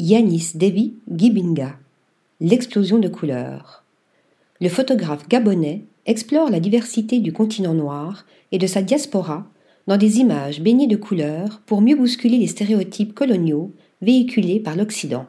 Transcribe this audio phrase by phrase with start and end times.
[0.00, 1.76] Yanis Devi Gibinga.
[2.40, 3.84] L'explosion de couleurs.
[4.58, 9.46] Le photographe gabonais explore la diversité du continent noir et de sa diaspora
[9.88, 15.26] dans des images baignées de couleurs pour mieux bousculer les stéréotypes coloniaux véhiculés par l'Occident.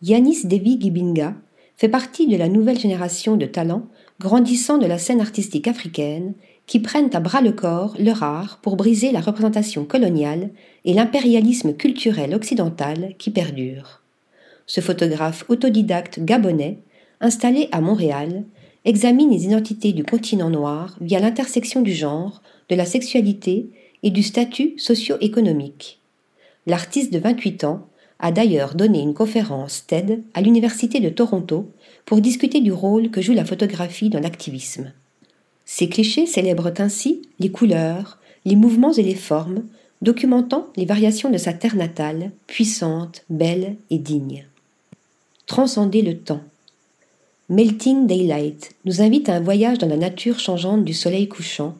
[0.00, 1.34] Yanis Devi Gibinga
[1.76, 3.88] fait partie de la nouvelle génération de talents
[4.20, 6.34] grandissant de la scène artistique africaine
[6.70, 10.50] qui prennent à bras le corps leur art pour briser la représentation coloniale
[10.84, 14.02] et l'impérialisme culturel occidental qui perdure.
[14.66, 16.78] Ce photographe autodidacte gabonais,
[17.20, 18.44] installé à Montréal,
[18.84, 23.70] examine les identités du continent noir via l'intersection du genre, de la sexualité
[24.04, 25.98] et du statut socio-économique.
[26.68, 27.88] L'artiste de 28 ans
[28.20, 31.68] a d'ailleurs donné une conférence TED à l'Université de Toronto
[32.06, 34.92] pour discuter du rôle que joue la photographie dans l'activisme.
[35.72, 39.62] Ces clichés célèbrent ainsi les couleurs, les mouvements et les formes,
[40.02, 44.46] documentant les variations de sa terre natale, puissante, belle et digne.
[45.46, 46.40] Transcender le temps.
[47.48, 51.76] Melting Daylight nous invite à un voyage dans la nature changeante du soleil couchant,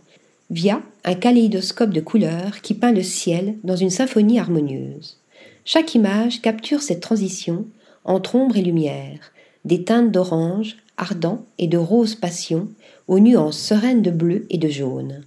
[0.50, 5.18] via un kaléidoscope de couleurs qui peint le ciel dans une symphonie harmonieuse.
[5.64, 7.66] Chaque image capture cette transition
[8.04, 9.32] entre ombre et lumière,
[9.64, 12.68] des teintes d'orange, ardent et de rose passion
[13.08, 15.22] aux nuances sereines de bleu et de jaune.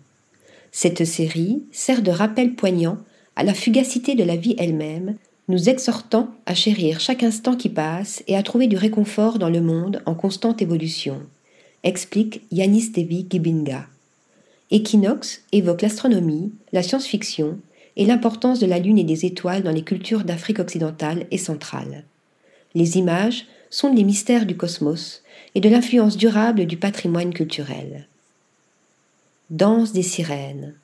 [0.71, 2.97] Cette série sert de rappel poignant
[3.35, 5.15] à la fugacité de la vie elle-même,
[5.49, 9.61] nous exhortant à chérir chaque instant qui passe et à trouver du réconfort dans le
[9.61, 11.21] monde en constante évolution,
[11.83, 13.87] explique Yanis Devi Gibinga.
[14.71, 17.57] Equinox évoque l'astronomie, la science-fiction
[17.97, 22.03] et l'importance de la Lune et des étoiles dans les cultures d'Afrique occidentale et centrale.
[22.73, 25.23] Les images sont les mystères du cosmos
[25.55, 28.07] et de l'influence durable du patrimoine culturel.
[29.49, 30.75] Danse des sirènes.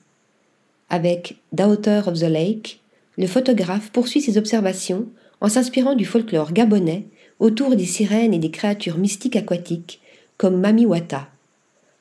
[0.88, 2.80] Avec Daughter of the Lake,
[3.16, 5.06] le photographe poursuit ses observations
[5.40, 7.06] en s'inspirant du folklore gabonais
[7.38, 10.00] autour des sirènes et des créatures mystiques aquatiques
[10.36, 11.28] comme Mami Wata.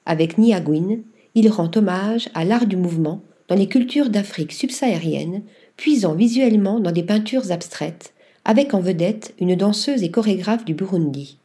[0.08, 1.04] Avec Niagwin,
[1.36, 5.44] il rend hommage à l'art du mouvement dans les cultures d'Afrique subsaharienne,
[5.77, 8.11] puisant visuellement dans des peintures abstraites,
[8.49, 11.37] avec en vedette une danseuse et chorégraphe du Burundi.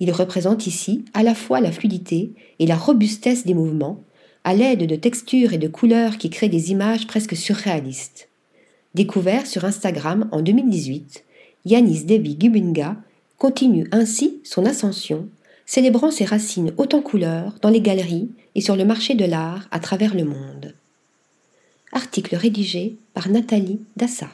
[0.00, 4.02] Il représente ici à la fois la fluidité et la robustesse des mouvements,
[4.42, 8.28] à l'aide de textures et de couleurs qui créent des images presque surréalistes.
[8.96, 11.22] Découvert sur Instagram en 2018,
[11.66, 12.96] Yanis Devi Gubinga
[13.38, 15.28] continue ainsi son ascension,
[15.66, 19.68] célébrant ses racines hautes en couleurs dans les galeries et sur le marché de l'art
[19.70, 20.74] à travers le monde.
[21.92, 24.30] Article rédigé par Nathalie Dassa.